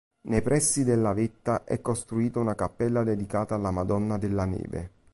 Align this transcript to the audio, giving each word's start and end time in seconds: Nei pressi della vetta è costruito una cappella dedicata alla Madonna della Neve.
Nei 0.21 0.41
pressi 0.41 0.83
della 0.83 1.13
vetta 1.13 1.63
è 1.63 1.79
costruito 1.79 2.39
una 2.39 2.55
cappella 2.55 3.03
dedicata 3.03 3.53
alla 3.53 3.69
Madonna 3.69 4.17
della 4.17 4.45
Neve. 4.45 4.89